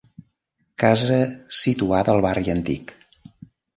[0.83, 1.19] Casa
[1.59, 2.95] situada al barri antic.